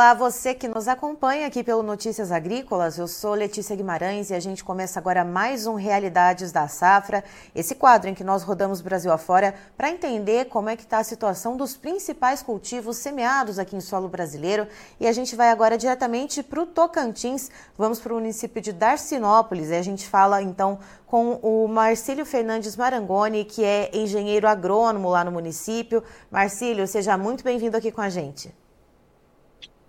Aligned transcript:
Olá, 0.00 0.14
você 0.14 0.54
que 0.54 0.66
nos 0.66 0.88
acompanha 0.88 1.46
aqui 1.46 1.62
pelo 1.62 1.82
Notícias 1.82 2.32
Agrícolas. 2.32 2.96
Eu 2.96 3.06
sou 3.06 3.34
Letícia 3.34 3.76
Guimarães 3.76 4.30
e 4.30 4.34
a 4.34 4.40
gente 4.40 4.64
começa 4.64 4.98
agora 4.98 5.26
mais 5.26 5.66
um 5.66 5.74
Realidades 5.74 6.50
da 6.50 6.66
Safra, 6.68 7.22
esse 7.54 7.74
quadro 7.74 8.08
em 8.08 8.14
que 8.14 8.24
nós 8.24 8.42
rodamos 8.42 8.80
Brasil 8.80 9.12
afora 9.12 9.54
para 9.76 9.90
entender 9.90 10.46
como 10.46 10.70
é 10.70 10.74
que 10.74 10.84
está 10.84 11.00
a 11.00 11.04
situação 11.04 11.54
dos 11.54 11.76
principais 11.76 12.42
cultivos 12.42 12.96
semeados 12.96 13.58
aqui 13.58 13.76
em 13.76 13.80
solo 13.82 14.08
brasileiro. 14.08 14.66
E 14.98 15.06
a 15.06 15.12
gente 15.12 15.36
vai 15.36 15.50
agora 15.50 15.76
diretamente 15.76 16.42
para 16.42 16.62
o 16.62 16.66
Tocantins, 16.66 17.50
vamos 17.76 18.00
para 18.00 18.14
o 18.14 18.16
município 18.16 18.62
de 18.62 18.72
Darcinópolis 18.72 19.68
e 19.68 19.74
a 19.74 19.82
gente 19.82 20.08
fala 20.08 20.40
então 20.40 20.78
com 21.06 21.34
o 21.42 21.68
Marcílio 21.68 22.24
Fernandes 22.24 22.74
Marangoni, 22.74 23.44
que 23.44 23.62
é 23.62 23.90
engenheiro 23.92 24.48
agrônomo 24.48 25.10
lá 25.10 25.22
no 25.22 25.30
município. 25.30 26.02
Marcílio, 26.30 26.86
seja 26.86 27.18
muito 27.18 27.44
bem-vindo 27.44 27.76
aqui 27.76 27.92
com 27.92 28.00
a 28.00 28.08
gente. 28.08 28.50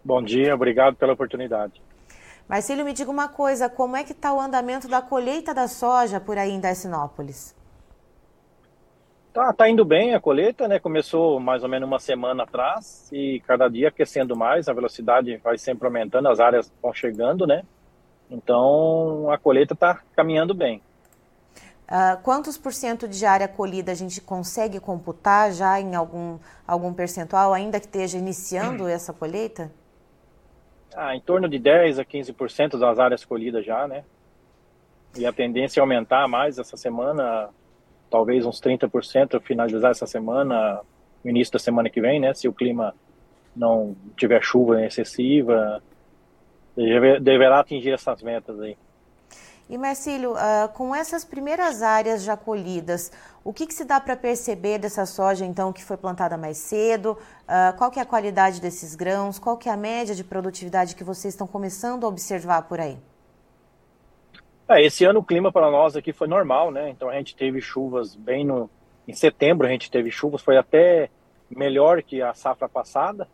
Bom 0.03 0.21
dia, 0.21 0.55
obrigado 0.55 0.95
pela 0.95 1.13
oportunidade. 1.13 1.81
Marcílio, 2.47 2.83
me 2.83 2.91
diga 2.91 3.11
uma 3.11 3.29
coisa, 3.29 3.69
como 3.69 3.95
é 3.95 4.03
que 4.03 4.11
está 4.11 4.33
o 4.33 4.39
andamento 4.39 4.87
da 4.87 5.01
colheita 5.01 5.53
da 5.53 5.67
soja 5.67 6.19
por 6.19 6.37
aí 6.37 6.51
em 6.51 6.59
Decinópolis? 6.59 7.55
Tá, 9.31 9.53
tá 9.53 9.69
indo 9.69 9.85
bem 9.85 10.13
a 10.13 10.19
colheita, 10.19 10.67
né? 10.67 10.77
Começou 10.77 11.39
mais 11.39 11.63
ou 11.63 11.69
menos 11.69 11.87
uma 11.87 11.99
semana 11.99 12.43
atrás 12.43 13.09
e 13.13 13.41
cada 13.47 13.69
dia 13.69 13.87
aquecendo 13.87 14.35
mais, 14.35 14.67
a 14.67 14.73
velocidade 14.73 15.37
vai 15.37 15.57
sempre 15.57 15.87
aumentando, 15.87 16.27
as 16.27 16.39
áreas 16.39 16.73
vão 16.81 16.93
chegando, 16.93 17.47
né? 17.47 17.63
Então 18.29 19.31
a 19.31 19.37
colheita 19.37 19.73
está 19.73 20.01
caminhando 20.15 20.53
bem. 20.53 20.81
Uh, 21.87 22.21
quantos 22.23 22.57
por 22.57 22.73
cento 22.73 23.07
de 23.07 23.25
área 23.25 23.47
colhida 23.47 23.91
a 23.91 23.95
gente 23.95 24.19
consegue 24.19 24.79
computar 24.79 25.51
já 25.51 25.79
em 25.79 25.95
algum, 25.95 26.39
algum 26.67 26.93
percentual, 26.93 27.53
ainda 27.53 27.79
que 27.79 27.85
esteja 27.85 28.17
iniciando 28.17 28.87
essa 28.87 29.13
colheita? 29.13 29.71
Ah, 30.95 31.15
em 31.15 31.21
torno 31.21 31.47
de 31.47 31.57
10 31.57 31.99
a 31.99 32.05
15% 32.05 32.77
das 32.77 32.99
áreas 32.99 33.23
colhidas 33.23 33.65
já, 33.65 33.87
né? 33.87 34.03
E 35.17 35.25
a 35.25 35.33
tendência 35.33 35.79
é 35.79 35.81
aumentar 35.81 36.27
mais 36.27 36.57
essa 36.57 36.77
semana, 36.77 37.49
talvez 38.09 38.45
uns 38.45 38.61
30% 38.61 39.41
finalizar 39.41 39.91
essa 39.91 40.05
semana, 40.05 40.81
início 41.23 41.53
da 41.53 41.59
semana 41.59 41.89
que 41.89 42.01
vem, 42.01 42.19
né? 42.19 42.33
Se 42.33 42.47
o 42.47 42.53
clima 42.53 42.93
não 43.55 43.95
tiver 44.15 44.41
chuva 44.43 44.85
excessiva, 44.85 45.81
deverá 47.21 47.59
atingir 47.59 47.91
essas 47.91 48.21
metas 48.21 48.59
aí. 48.59 48.77
E 49.71 49.77
Marcílio, 49.77 50.33
uh, 50.33 50.67
com 50.73 50.93
essas 50.93 51.23
primeiras 51.23 51.81
áreas 51.81 52.25
já 52.25 52.35
colhidas, 52.35 53.09
o 53.41 53.53
que, 53.53 53.65
que 53.65 53.73
se 53.73 53.85
dá 53.85 54.01
para 54.01 54.17
perceber 54.17 54.77
dessa 54.77 55.05
soja 55.05 55.45
então 55.45 55.71
que 55.71 55.81
foi 55.81 55.95
plantada 55.95 56.35
mais 56.35 56.57
cedo? 56.57 57.13
Uh, 57.13 57.77
qual 57.77 57.89
que 57.89 57.97
é 57.97 58.01
a 58.01 58.05
qualidade 58.05 58.59
desses 58.59 58.95
grãos? 58.95 59.39
Qual 59.39 59.55
que 59.55 59.69
é 59.69 59.71
a 59.71 59.77
média 59.77 60.13
de 60.13 60.25
produtividade 60.25 60.93
que 60.93 61.05
vocês 61.05 61.33
estão 61.33 61.47
começando 61.47 62.03
a 62.03 62.09
observar 62.09 62.63
por 62.63 62.81
aí? 62.81 62.97
É, 64.67 64.83
esse 64.83 65.05
ano 65.05 65.21
o 65.21 65.23
clima 65.23 65.53
para 65.53 65.71
nós 65.71 65.95
aqui 65.95 66.11
foi 66.11 66.27
normal, 66.27 66.69
né? 66.69 66.89
Então 66.89 67.07
a 67.07 67.13
gente 67.13 67.33
teve 67.33 67.61
chuvas 67.61 68.13
bem 68.13 68.45
no 68.45 68.69
em 69.07 69.13
setembro 69.13 69.65
a 69.65 69.69
gente 69.69 69.89
teve 69.89 70.11
chuvas, 70.11 70.41
foi 70.41 70.57
até 70.57 71.09
melhor 71.49 72.03
que 72.03 72.21
a 72.21 72.33
safra 72.33 72.67
passada. 72.67 73.25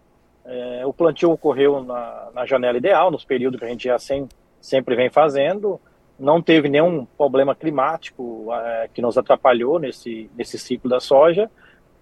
É, 0.45 0.85
o 0.85 0.93
plantio 0.93 1.31
ocorreu 1.31 1.83
na, 1.83 2.29
na, 2.31 2.45
janela 2.45 2.77
ideal, 2.77 3.09
nos 3.09 3.25
períodos 3.25 3.59
que 3.59 3.65
a 3.65 3.69
gente 3.69 3.85
já 3.85 3.97
sem, 3.97 4.29
sempre 4.61 4.95
vem 4.95 5.09
fazendo 5.09 5.81
não 6.19 6.41
teve 6.41 6.67
nenhum 6.67 7.05
problema 7.05 7.55
climático 7.55 8.47
é, 8.53 8.89
que 8.93 9.01
nos 9.01 9.17
atrapalhou 9.17 9.79
nesse, 9.79 10.29
nesse 10.35 10.57
ciclo 10.57 10.89
da 10.89 10.99
soja. 10.99 11.49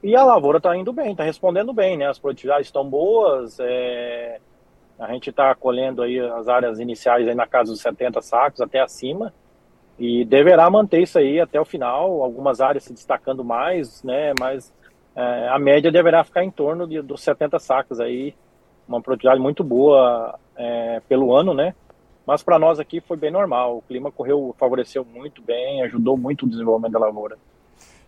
E 0.01 0.15
a 0.15 0.23
lavoura 0.23 0.57
está 0.57 0.75
indo 0.75 0.93
bem, 0.93 1.11
está 1.11 1.23
respondendo 1.23 1.73
bem, 1.73 1.97
né? 1.97 2.07
As 2.07 2.19
produtividades 2.19 2.67
estão 2.67 2.87
boas, 2.87 3.59
é, 3.59 4.39
a 4.99 5.11
gente 5.11 5.29
está 5.29 5.53
colhendo 5.55 6.01
aí 6.01 6.19
as 6.19 6.47
áreas 6.47 6.79
iniciais 6.79 7.27
aí 7.27 7.35
na 7.35 7.47
casa 7.47 7.71
dos 7.71 7.81
70 7.81 8.21
sacos, 8.21 8.61
até 8.61 8.79
acima, 8.79 9.33
e 9.97 10.23
deverá 10.23 10.69
manter 10.69 11.01
isso 11.01 11.17
aí 11.17 11.39
até 11.39 11.59
o 11.59 11.65
final, 11.65 12.21
algumas 12.21 12.61
áreas 12.61 12.83
se 12.83 12.93
destacando 12.93 13.43
mais, 13.43 14.03
né? 14.03 14.33
Mas 14.39 14.73
é, 15.15 15.49
a 15.49 15.57
média 15.57 15.91
deverá 15.91 16.23
ficar 16.23 16.43
em 16.43 16.51
torno 16.51 16.87
de, 16.87 17.01
dos 17.01 17.21
70 17.21 17.59
sacos 17.59 17.99
aí, 17.99 18.35
uma 18.87 19.01
produtividade 19.01 19.41
muito 19.41 19.63
boa 19.63 20.37
é, 20.55 21.01
pelo 21.09 21.35
ano, 21.35 21.53
né? 21.53 21.73
Mas 22.25 22.41
para 22.41 22.57
nós 22.57 22.79
aqui 22.79 22.99
foi 23.01 23.17
bem 23.17 23.31
normal. 23.31 23.77
O 23.77 23.81
clima 23.81 24.11
correu, 24.11 24.55
favoreceu 24.57 25.05
muito 25.05 25.41
bem, 25.41 25.81
ajudou 25.83 26.17
muito 26.17 26.45
o 26.45 26.49
desenvolvimento 26.49 26.93
da 26.93 26.99
lavoura. 26.99 27.37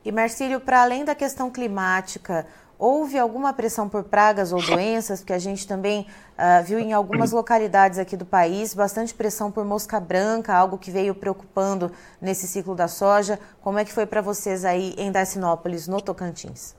E 0.03 0.11
Marcílio, 0.11 0.59
para 0.59 0.81
além 0.81 1.03
da 1.03 1.13
questão 1.13 1.51
climática, 1.51 2.47
houve 2.79 3.17
alguma 3.17 3.53
pressão 3.53 3.89
por 3.89 4.03
pragas 4.03 4.51
ou 4.53 4.61
doenças? 4.61 5.19
Porque 5.19 5.33
a 5.33 5.39
gente 5.39 5.67
também 5.67 6.07
uh, 6.37 6.63
viu 6.63 6.79
em 6.79 6.93
algumas 6.93 7.31
localidades 7.31 7.99
aqui 7.99 8.15
do 8.15 8.25
país 8.25 8.73
bastante 8.73 9.13
pressão 9.13 9.51
por 9.51 9.65
mosca 9.65 9.99
branca, 9.99 10.53
algo 10.53 10.77
que 10.77 10.89
veio 10.89 11.13
preocupando 11.13 11.91
nesse 12.21 12.47
ciclo 12.47 12.73
da 12.73 12.87
soja. 12.87 13.39
Como 13.61 13.79
é 13.79 13.85
que 13.85 13.91
foi 13.91 14.05
para 14.05 14.21
vocês 14.21 14.63
aí 14.63 14.95
em 14.97 15.11
Dacinópolis, 15.11 15.87
no 15.87 16.01
Tocantins? 16.01 16.75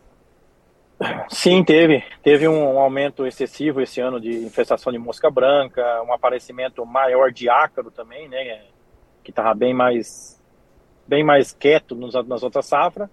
Sim, 1.28 1.62
teve. 1.62 2.02
Teve 2.22 2.48
um 2.48 2.78
aumento 2.78 3.26
excessivo 3.26 3.80
esse 3.80 4.00
ano 4.00 4.20
de 4.20 4.30
infestação 4.44 4.92
de 4.92 4.98
mosca 4.98 5.30
branca, 5.30 6.02
um 6.02 6.12
aparecimento 6.12 6.84
maior 6.84 7.30
de 7.30 7.48
ácaro 7.48 7.90
também, 7.90 8.28
né? 8.28 8.62
Que 9.22 9.30
estava 9.30 9.54
bem 9.54 9.72
mais, 9.72 10.42
bem 11.06 11.22
mais 11.22 11.52
quieto 11.52 11.94
nos, 11.94 12.14
nas 12.26 12.42
outras 12.42 12.66
safras. 12.66 13.08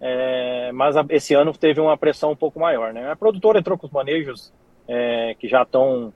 É, 0.00 0.70
mas 0.72 0.96
a, 0.96 1.04
esse 1.10 1.34
ano 1.34 1.52
teve 1.52 1.80
uma 1.80 1.96
pressão 1.96 2.32
um 2.32 2.36
pouco 2.36 2.58
maior, 2.58 2.92
né? 2.92 3.10
A 3.10 3.16
produtora 3.16 3.58
entrou 3.58 3.76
com 3.76 3.86
os 3.86 3.92
manejos 3.92 4.52
é, 4.88 5.34
que 5.38 5.48
já 5.48 5.62
estão 5.62 6.12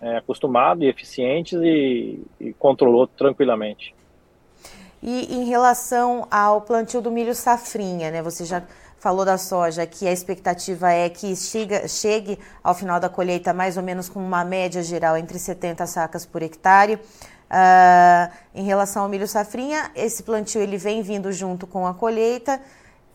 é, 0.00 0.16
acostumados 0.16 0.84
e 0.84 0.88
eficientes 0.88 1.60
e, 1.62 2.22
e 2.40 2.52
controlou 2.54 3.06
tranquilamente. 3.06 3.94
E 5.02 5.34
em 5.34 5.44
relação 5.44 6.28
ao 6.30 6.60
plantio 6.60 7.00
do 7.00 7.10
milho 7.10 7.34
safrinha, 7.34 8.10
né? 8.10 8.22
Você 8.22 8.44
já 8.44 8.62
falou 8.98 9.24
da 9.24 9.36
soja, 9.36 9.84
que 9.84 10.06
a 10.06 10.12
expectativa 10.12 10.92
é 10.92 11.08
que 11.08 11.34
chega, 11.34 11.88
chegue 11.88 12.38
ao 12.62 12.72
final 12.72 13.00
da 13.00 13.08
colheita 13.08 13.52
mais 13.52 13.76
ou 13.76 13.82
menos 13.82 14.08
com 14.08 14.20
uma 14.20 14.44
média 14.44 14.80
geral 14.80 15.16
entre 15.16 15.40
70 15.40 15.84
sacas 15.88 16.24
por 16.24 16.40
hectare. 16.40 16.94
Uh, 16.94 18.32
em 18.54 18.64
relação 18.64 19.02
ao 19.02 19.08
milho 19.08 19.26
safrinha, 19.26 19.90
esse 19.96 20.22
plantio 20.22 20.60
ele 20.60 20.76
vem 20.76 21.02
vindo 21.02 21.32
junto 21.32 21.66
com 21.66 21.84
a 21.84 21.92
colheita. 21.92 22.60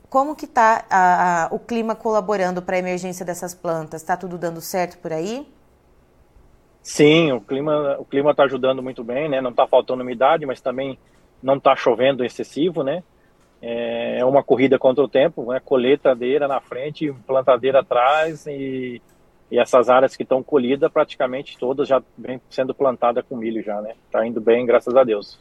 Como 0.09 0.35
que 0.35 0.45
está 0.45 1.49
o 1.51 1.59
clima 1.59 1.95
colaborando 1.95 2.61
para 2.61 2.75
a 2.75 2.79
emergência 2.79 3.25
dessas 3.25 3.53
plantas? 3.53 4.01
Está 4.01 4.17
tudo 4.17 4.37
dando 4.37 4.59
certo 4.59 4.97
por 4.97 5.13
aí? 5.13 5.47
Sim, 6.81 7.31
o 7.33 7.41
clima 7.41 7.97
o 7.99 8.05
clima 8.05 8.31
está 8.31 8.43
ajudando 8.43 8.81
muito 8.81 9.03
bem, 9.03 9.27
né? 9.27 9.41
Não 9.41 9.51
está 9.51 9.67
faltando 9.67 10.03
umidade, 10.03 10.45
mas 10.45 10.61
também 10.61 10.97
não 11.41 11.55
está 11.55 11.75
chovendo 11.75 12.23
excessivo, 12.23 12.83
né? 12.83 13.03
É, 13.61 14.19
é 14.19 14.25
uma 14.25 14.43
corrida 14.43 14.77
contra 14.77 15.03
o 15.03 15.07
tempo, 15.07 15.51
né? 15.51 15.59
colheitadeira 15.63 16.47
na 16.47 16.59
frente, 16.59 17.11
plantadeira 17.25 17.79
atrás 17.79 18.45
e, 18.45 19.01
e 19.49 19.59
essas 19.59 19.89
áreas 19.89 20.15
que 20.15 20.23
estão 20.23 20.43
colhidas 20.43 20.91
praticamente 20.91 21.57
todas 21.57 21.87
já 21.87 22.01
vem 22.17 22.39
sendo 22.49 22.75
plantada 22.75 23.23
com 23.23 23.35
milho 23.35 23.63
já, 23.63 23.81
né? 23.81 23.95
Tá 24.11 24.25
indo 24.25 24.39
bem, 24.39 24.65
graças 24.65 24.95
a 24.95 25.03
Deus. 25.03 25.39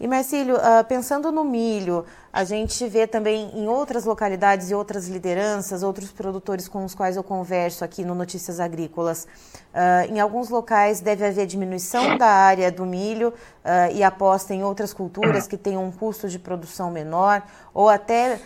E 0.00 0.08
Marcílio, 0.08 0.56
uh, 0.56 0.84
pensando 0.88 1.30
no 1.30 1.44
milho, 1.44 2.04
a 2.32 2.44
gente 2.44 2.86
vê 2.88 3.06
também 3.06 3.50
em 3.54 3.68
outras 3.68 4.04
localidades 4.04 4.70
e 4.70 4.74
outras 4.74 5.06
lideranças, 5.06 5.82
outros 5.82 6.10
produtores 6.10 6.66
com 6.66 6.84
os 6.84 6.94
quais 6.94 7.16
eu 7.16 7.22
converso 7.22 7.84
aqui 7.84 8.04
no 8.04 8.14
Notícias 8.14 8.58
Agrícolas. 8.58 9.26
Uh, 9.72 10.12
em 10.12 10.18
alguns 10.18 10.48
locais 10.48 11.00
deve 11.00 11.24
haver 11.24 11.46
diminuição 11.46 12.16
da 12.16 12.26
área 12.26 12.72
do 12.72 12.84
milho 12.84 13.28
uh, 13.28 13.94
e 13.94 14.02
aposta 14.02 14.54
em 14.54 14.64
outras 14.64 14.92
culturas 14.92 15.46
que 15.46 15.56
tenham 15.56 15.84
um 15.84 15.92
custo 15.92 16.28
de 16.28 16.38
produção 16.38 16.90
menor, 16.90 17.42
ou 17.72 17.88
até 17.88 18.38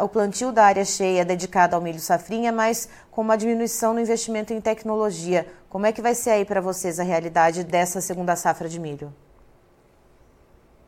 o 0.00 0.08
plantio 0.08 0.52
da 0.52 0.64
área 0.64 0.84
cheia 0.84 1.24
dedicada 1.24 1.74
ao 1.74 1.82
milho 1.82 1.98
safrinha, 1.98 2.52
mas 2.52 2.88
com 3.10 3.22
uma 3.22 3.36
diminuição 3.36 3.92
no 3.92 3.98
investimento 3.98 4.52
em 4.52 4.60
tecnologia. 4.60 5.48
Como 5.68 5.84
é 5.84 5.90
que 5.90 6.00
vai 6.00 6.14
ser 6.14 6.30
aí 6.30 6.44
para 6.44 6.60
vocês 6.60 7.00
a 7.00 7.02
realidade 7.02 7.64
dessa 7.64 8.00
segunda 8.00 8.36
safra 8.36 8.68
de 8.68 8.78
milho? 8.78 9.12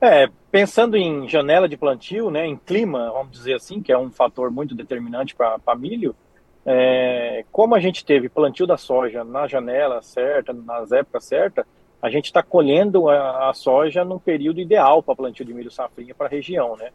É, 0.00 0.28
pensando 0.50 0.96
em 0.96 1.28
janela 1.28 1.68
de 1.68 1.76
plantio, 1.76 2.30
né, 2.30 2.46
em 2.46 2.56
clima, 2.56 3.10
vamos 3.12 3.32
dizer 3.32 3.54
assim, 3.54 3.82
que 3.82 3.92
é 3.92 3.98
um 3.98 4.10
fator 4.10 4.50
muito 4.50 4.74
determinante 4.74 5.34
para 5.34 5.76
milho, 5.76 6.16
é, 6.64 7.44
como 7.52 7.74
a 7.74 7.80
gente 7.80 8.04
teve 8.04 8.28
plantio 8.28 8.66
da 8.66 8.76
soja 8.76 9.24
na 9.24 9.46
janela 9.46 10.00
certa, 10.00 10.52
nas 10.52 10.90
épocas 10.90 11.24
certas, 11.24 11.66
a 12.00 12.08
gente 12.08 12.26
está 12.26 12.42
colhendo 12.42 13.10
a, 13.10 13.50
a, 13.50 13.52
soja 13.52 14.04
no 14.04 14.18
período 14.18 14.60
ideal 14.60 15.02
para 15.02 15.14
plantio 15.14 15.44
de 15.44 15.52
milho 15.52 15.70
safrinha 15.70 16.14
para 16.14 16.26
a 16.26 16.30
região, 16.30 16.76
né? 16.76 16.90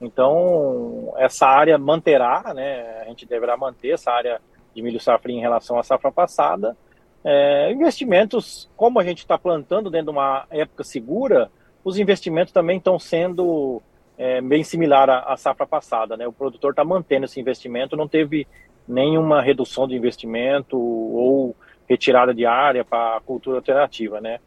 Então, 0.00 1.14
essa 1.16 1.46
área 1.46 1.78
manterá, 1.78 2.52
né? 2.54 3.00
A 3.00 3.04
gente 3.04 3.26
deverá 3.26 3.56
manter 3.56 3.90
essa 3.90 4.10
área 4.10 4.40
de 4.74 4.82
milho 4.82 5.00
safrinha 5.00 5.38
em 5.38 5.42
relação 5.42 5.78
à 5.78 5.82
safra 5.82 6.12
passada. 6.12 6.76
É, 7.24 7.72
investimentos, 7.72 8.70
como 8.76 8.98
a 8.98 9.04
gente 9.04 9.18
está 9.18 9.38
plantando 9.38 9.90
dentro 9.90 10.06
de 10.06 10.18
uma 10.18 10.46
época 10.50 10.84
segura, 10.84 11.50
os 11.84 11.98
investimentos 11.98 12.52
também 12.52 12.78
estão 12.78 12.98
sendo 12.98 13.82
é, 14.18 14.40
bem 14.40 14.62
similar 14.62 15.08
à, 15.08 15.32
à, 15.32 15.36
safra 15.36 15.66
passada. 15.66 16.16
Né? 16.16 16.26
O 16.26 16.32
produtor 16.32 16.70
está 16.70 16.84
mantendo 16.84 17.24
esse 17.24 17.40
investimento, 17.40 17.96
não 17.96 18.08
teve 18.08 18.46
nenhuma 18.86 19.40
redução 19.40 19.86
de 19.86 19.94
investimento 19.94 20.78
ou 20.78 21.56
retirada 21.88 22.34
de 22.34 22.44
área 22.44 22.84
para 22.84 23.16
a 23.16 23.20
cultura 23.20 23.58
alternativa, 23.58 24.20
né? 24.20 24.38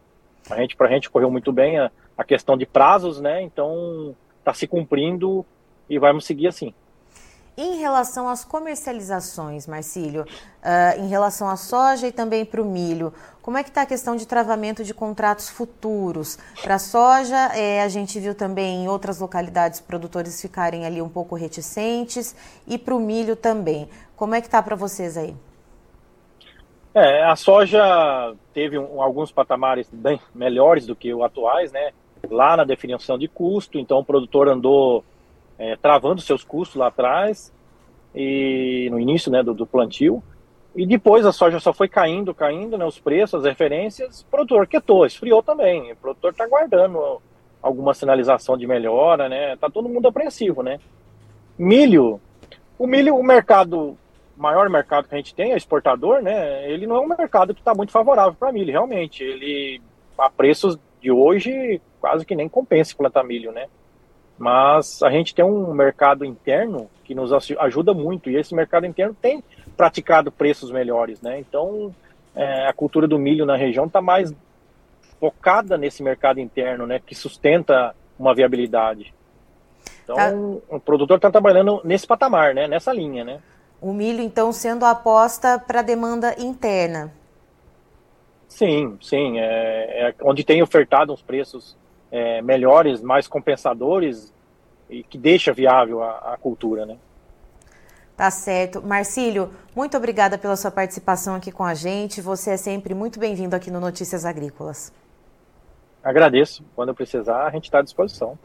A 0.50 0.57
gente, 0.57 0.75
para 0.75 0.88
a 0.88 0.91
gente 0.91 1.09
correu 1.09 1.31
muito 1.31 1.51
bem 1.51 1.80
a, 1.80 1.91
a 2.18 2.24
questão 2.24 2.57
de 2.57 2.65
prazos, 2.65 3.21
né? 3.21 3.41
Então 3.41 4.15
está 4.39 4.53
se 4.53 4.68
cumprindo 4.68 5.45
e 5.89 5.97
vamos 5.97 6.25
seguir 6.25 6.47
assim. 6.47 6.74
Em 7.56 7.78
relação 7.78 8.28
às 8.28 8.44
comercializações, 8.44 9.68
Marcílio, 9.68 10.24
uh, 10.24 11.00
em 11.00 11.08
relação 11.08 11.48
à 11.48 11.56
soja 11.56 12.08
e 12.08 12.12
também 12.12 12.44
para 12.44 12.60
o 12.60 12.66
milho, 12.66 13.14
como 13.44 13.58
é 13.58 13.64
que 13.64 13.70
está 13.70 13.84
a 13.84 13.86
questão 13.86 14.16
de 14.16 14.26
travamento 14.26 14.84
de 14.84 14.92
contratos 14.92 15.50
futuros? 15.50 16.40
Para 16.64 16.76
a 16.76 16.80
soja, 16.80 17.38
é, 17.54 17.84
a 17.84 17.88
gente 17.90 18.20
viu 18.20 18.34
também 18.34 18.84
em 18.84 18.88
outras 18.88 19.20
localidades 19.20 19.80
produtores 19.80 20.42
ficarem 20.42 20.84
ali 20.84 21.00
um 21.00 21.10
pouco 21.10 21.36
reticentes 21.36 22.36
e 22.66 22.76
para 22.76 22.96
o 22.96 23.00
milho 23.00 23.36
também. 23.36 23.88
Como 24.16 24.34
é 24.34 24.42
que 24.42 24.48
está 24.48 24.64
para 24.64 24.76
vocês 24.76 25.16
aí? 25.16 25.36
É, 26.96 27.24
a 27.24 27.36
soja 27.36 28.34
teve 28.52 28.80
um, 28.80 29.00
alguns 29.00 29.32
patamares 29.32 29.88
bem 29.92 30.20
melhores 30.34 30.88
do 30.88 30.96
que 30.96 31.14
os 31.14 31.22
atuais, 31.22 31.72
né? 31.72 31.92
Lá 32.32 32.58
na 32.58 32.64
definição 32.64 33.18
de 33.18 33.28
custo, 33.28 33.78
então 33.78 34.00
o 34.00 34.06
produtor 34.06 34.48
andou 34.48 35.04
é, 35.58 35.76
travando 35.76 36.22
seus 36.22 36.44
custos 36.44 36.76
lá 36.76 36.88
atrás 36.88 37.54
e 38.16 38.88
no 38.92 39.00
início 39.00 39.32
né, 39.32 39.42
do, 39.44 39.54
do, 39.54 39.66
plantio. 39.66 40.22
E 40.76 40.86
depois 40.86 41.26
a 41.26 41.32
soja 41.32 41.60
só 41.60 41.72
foi 41.72 41.88
caindo, 41.88 42.34
caindo, 42.34 42.78
né, 42.78 42.86
os 42.86 43.00
preços, 43.00 43.42
as 43.42 43.46
referências, 43.46 44.22
o 44.22 44.26
produtor 44.26 44.68
quietou, 44.68 45.06
esfriou 45.06 45.44
também. 45.44 45.92
O 45.92 45.96
produtor 45.96 46.32
está 46.32 46.48
guardando 46.48 47.22
alguma 47.62 47.94
sinalização 47.94 48.58
de 48.58 48.68
melhora, 48.68 49.30
né? 49.30 49.56
Tá 49.56 49.70
todo 49.70 49.88
mundo 49.88 50.08
apreensivo, 50.08 50.62
né? 50.62 50.80
Milho, 51.58 52.20
o 52.78 52.86
milho, 52.86 53.16
o 53.16 53.24
mercado, 53.24 53.98
maior 54.36 54.70
mercado 54.70 55.08
que 55.08 55.16
a 55.16 55.18
gente 55.18 55.34
tem, 55.34 55.54
é 55.54 55.58
exportador, 55.58 56.22
né? 56.22 56.70
Ele 56.70 56.86
não 56.86 56.98
é 56.98 57.00
um 57.00 57.08
mercado 57.08 57.54
que 57.54 57.62
está 57.62 57.74
muito 57.74 57.92
favorável 57.92 58.34
para 58.34 58.52
milho, 58.52 58.72
realmente. 58.72 59.24
Ele, 59.24 59.82
a 60.18 60.30
preços 60.30 60.78
de 61.00 61.12
hoje, 61.12 61.82
quase 62.02 62.26
que 62.26 62.36
nem 62.36 62.50
compensa 62.50 62.96
plantar 62.98 63.24
milho, 63.24 63.52
né? 63.52 63.68
Mas 64.38 65.01
a 65.03 65.09
gente 65.09 65.33
tem 65.33 65.45
um 65.45 65.74
mercado 65.74 66.25
interno 66.25 66.89
que 67.03 67.13
nos 67.13 67.31
ajuda 67.59 67.94
muito 67.94 68.30
e 68.30 68.35
esse 68.35 68.56
mercado 68.56 68.85
interno 68.85 69.15
tem 69.19 69.44
praticado 69.77 70.31
preços 70.31 70.71
melhores, 70.71 71.21
né? 71.21 71.39
Então 71.39 71.94
é, 72.35 72.68
a 72.68 72.74
cultura 72.74 73.07
do 73.07 73.19
milho 73.19 73.45
na 73.45 73.56
região 73.56 73.85
está 73.85 74.01
mais 74.01 74.33
focada 75.19 75.77
nesse 75.77 76.01
mercado 76.01 76.39
interno, 76.39 76.88
né? 76.88 77.00
Que 77.00 77.15
sustenta 77.15 77.95
uma 78.18 78.33
viabilidade. 78.33 79.13
Então 80.03 80.15
tá. 80.15 80.75
o 80.75 80.80
produtor 80.80 81.18
está 81.18 81.31
trabalhando 81.31 81.81
nesse 81.83 82.07
patamar, 82.07 82.53
né? 82.53 82.68
Nessa 82.68 82.91
linha, 82.91 83.24
né? 83.24 83.39
O 83.80 83.94
milho 83.94 84.21
então 84.21 84.51
sendo 84.51 84.85
a 84.85 84.91
aposta 84.91 85.59
para 85.59 85.80
a 85.80 85.83
demanda 85.83 86.35
interna. 86.39 87.12
Sim, 88.47 88.97
sim, 89.01 89.39
é, 89.39 90.09
é 90.09 90.15
onde 90.21 90.44
tem 90.44 90.62
ofertado 90.62 91.12
uns 91.12 91.21
preços 91.21 91.75
é, 92.13 92.44
melhores, 92.44 93.01
mais 93.01 93.27
compensadores 93.27 94.31
e 94.88 95.01
que 95.01 95.18
deixa 95.18 95.51
viável 95.51 96.04
a, 96.04 96.33
a 96.33 96.38
cultura, 96.38 96.86
né? 96.86 96.95
Tá 98.15 98.30
certo. 98.30 98.83
Marcílio, 98.83 99.51
muito 99.75 99.98
obrigada 99.98 100.38
pela 100.38 100.56
sua 100.56 100.69
participação 100.69 101.33
aqui 101.33 101.51
com 101.51 101.63
a 101.63 101.74
gente. 101.74 102.21
Você 102.21 102.51
é 102.51 102.57
sempre 102.57 102.94
muito 102.94 103.19
bem-vindo 103.19 103.56
aqui 103.56 103.71
no 103.71 103.80
Notícias 103.80 104.25
Agrícolas. 104.25 104.94
Agradeço. 106.04 106.63
Quando 106.75 106.94
precisar, 106.94 107.48
a 107.48 107.50
gente 107.50 107.63
está 107.63 107.80
à 107.80 107.81
disposição. 107.81 108.38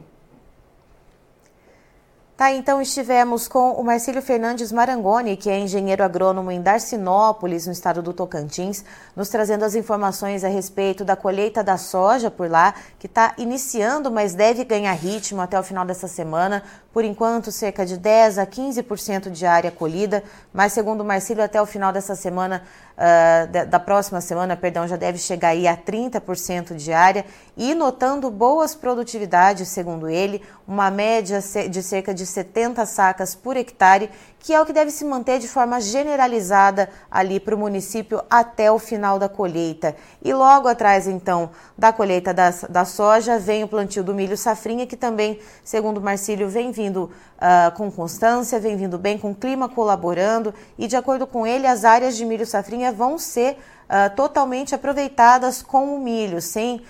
Tá, 2.39 2.53
então 2.53 2.81
estivemos 2.81 3.49
com 3.49 3.73
o 3.73 3.83
Marcílio 3.83 4.23
Fernandes 4.23 4.71
Marangoni, 4.71 5.37
que 5.37 5.51
é 5.51 5.59
engenheiro 5.59 6.05
agrônomo 6.05 6.53
em 6.53 6.63
Darcinópolis, 6.63 7.67
no 7.67 7.73
estado 7.73 8.01
do 8.01 8.13
Tocantins, 8.13 8.85
nos 9.17 9.29
trazendo 9.29 9.65
as 9.65 9.75
informações 9.75 10.45
a 10.45 10.49
respeito 10.49 11.05
da 11.05 11.17
colheita 11.17 11.65
da 11.65 11.77
soja 11.77 12.31
por 12.31 12.49
lá, 12.49 12.77
que 12.97 13.09
está 13.09 13.35
iniciando, 13.39 14.09
mas 14.09 14.35
deve 14.35 14.63
ganhar 14.63 14.93
ritmo 14.93 15.41
até 15.41 15.59
o 15.59 15.65
final 15.65 15.85
dessa 15.85 16.07
semana. 16.07 16.63
Por 16.93 17.05
enquanto, 17.05 17.51
cerca 17.51 17.85
de 17.85 17.97
10 17.97 18.39
a 18.39 18.47
15% 18.47 19.31
de 19.31 19.45
área 19.45 19.73
colhida, 19.73 20.23
mas 20.53 20.73
segundo 20.73 21.01
o 21.01 21.05
Marcílio, 21.05 21.43
até 21.43 21.61
o 21.61 21.67
final 21.67 21.93
dessa 21.93 22.15
semana 22.15 22.63
uh, 22.97 23.67
da, 23.67 23.81
próxima 23.81 24.21
semana, 24.21 24.57
perdão, 24.57 24.87
já 24.87 24.97
deve 24.97 25.19
chegar 25.19 25.49
aí 25.49 25.67
a 25.67 25.77
30% 25.77 26.75
de 26.77 26.93
área 26.93 27.25
e 27.57 27.75
notando 27.75 28.31
boas 28.31 28.75
produtividades, 28.77 29.69
segundo 29.69 30.09
ele, 30.09 30.43
uma 30.69 30.91
média 30.91 31.41
de 31.71 31.83
cerca 31.83 32.13
de 32.13 32.27
70 32.27 32.85
sacas 32.85 33.35
por 33.35 33.57
hectare, 33.57 34.11
que 34.39 34.53
é 34.53 34.61
o 34.61 34.67
que 34.67 34.73
deve 34.73 34.91
se 34.91 35.03
manter 35.03 35.39
de 35.39 35.49
forma 35.49 35.81
generalizada 35.81 36.91
ali 37.11 37.41
para 37.41 37.55
o 37.55 37.59
município 37.59 38.23
até 38.29 38.71
o 38.71 38.79
final 38.79 39.19
da 39.19 39.31
colheita. 39.31 39.97
E 40.23 40.33
logo 40.35 40.69
atrás, 40.69 41.07
então, 41.07 41.51
da 41.77 41.91
colheita 41.91 42.35
da, 42.35 42.51
da 42.69 42.85
soja, 42.85 43.39
vem 43.39 43.65
o 43.65 43.69
plantio 43.69 44.05
do 44.05 44.15
milho 44.15 44.37
safrinha, 44.37 44.87
que 44.87 44.97
também, 44.97 45.41
segundo 45.65 46.03
Marcílio, 46.03 46.51
vem 46.51 46.71
vindo 46.71 47.05
uh, 47.05 47.75
com 47.75 47.91
constância, 47.91 48.61
vem 48.61 48.77
vindo 48.77 48.99
bem, 48.99 49.17
com 49.17 49.35
clima 49.35 49.71
colaborando, 49.71 50.53
e 50.77 50.87
de 50.87 50.97
acordo 50.97 51.27
com 51.27 51.47
ele, 51.47 51.67
as 51.67 51.83
áreas 51.83 52.15
de 52.15 52.27
milho 52.27 52.45
safrinha 52.45 52.93
vão 52.93 53.19
ser 53.19 53.53
uh, 53.89 54.15
totalmente 54.15 54.75
aproveitadas 54.75 55.63
com 55.63 55.97
o 55.97 55.99
milho, 55.99 56.43
sem 56.43 56.77
uh, 56.77 56.83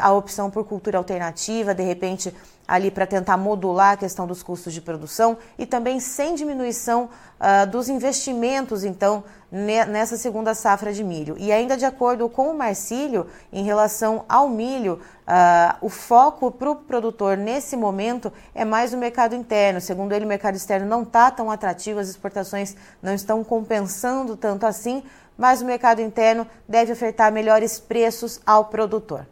a 0.00 0.12
opção 0.12 0.50
por 0.50 0.64
cultura 0.64 0.98
alternativa, 0.98 1.74
de 1.74 1.82
repente 1.82 2.32
ali 2.66 2.90
para 2.90 3.06
tentar 3.06 3.36
modular 3.36 3.92
a 3.92 3.96
questão 3.96 4.26
dos 4.26 4.42
custos 4.42 4.72
de 4.72 4.80
produção 4.80 5.36
e 5.58 5.66
também 5.66 6.00
sem 6.00 6.34
diminuição 6.34 7.10
uh, 7.38 7.66
dos 7.70 7.88
investimentos, 7.88 8.84
então, 8.84 9.22
nessa 9.52 10.16
segunda 10.16 10.52
safra 10.54 10.92
de 10.92 11.04
milho. 11.04 11.36
E 11.38 11.52
ainda 11.52 11.76
de 11.76 11.84
acordo 11.84 12.28
com 12.28 12.50
o 12.50 12.58
Marcílio, 12.58 13.28
em 13.52 13.62
relação 13.62 14.24
ao 14.28 14.48
milho, 14.48 15.00
uh, 15.28 15.76
o 15.80 15.88
foco 15.88 16.50
para 16.50 16.70
o 16.70 16.76
produtor 16.76 17.36
nesse 17.36 17.76
momento 17.76 18.32
é 18.54 18.64
mais 18.64 18.92
o 18.92 18.96
mercado 18.96 19.34
interno. 19.34 19.80
Segundo 19.80 20.12
ele, 20.12 20.24
o 20.24 20.28
mercado 20.28 20.56
externo 20.56 20.86
não 20.86 21.02
está 21.02 21.30
tão 21.30 21.50
atrativo, 21.50 22.00
as 22.00 22.08
exportações 22.08 22.74
não 23.00 23.14
estão 23.14 23.44
compensando 23.44 24.36
tanto 24.36 24.66
assim, 24.66 25.04
mas 25.36 25.62
o 25.62 25.64
mercado 25.64 26.00
interno 26.00 26.46
deve 26.68 26.92
ofertar 26.92 27.30
melhores 27.30 27.78
preços 27.78 28.40
ao 28.44 28.64
produtor. 28.66 29.26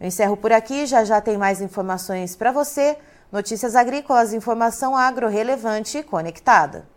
Eu 0.00 0.08
encerro 0.08 0.36
por 0.36 0.52
aqui, 0.52 0.86
já 0.86 1.04
já 1.04 1.20
tem 1.20 1.38
mais 1.38 1.60
informações 1.60 2.34
para 2.36 2.52
você. 2.52 2.96
Notícias 3.30 3.74
agrícolas, 3.74 4.32
informação 4.32 4.96
agro 4.96 5.28
relevante 5.28 5.98
e 5.98 6.02
conectada. 6.02 6.93